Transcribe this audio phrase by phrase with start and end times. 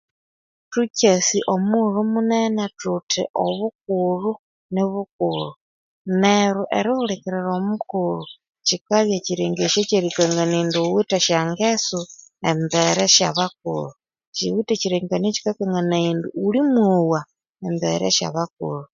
[0.71, 4.31] Thukyasi omughulhu munene thuthi obukulhu
[4.73, 5.49] ni bukulhu
[6.21, 8.25] nero erihulikirira omukulhu
[8.67, 12.01] kyikabya kyirengesyo ekyerikangania indi wuwithe esya ngeso
[12.49, 13.91] embere syabakulhu
[14.35, 17.21] kyiwithe ekyirengesyo ekyikakanganaya indi wuli mwowa
[17.65, 18.87] embere syabakulhu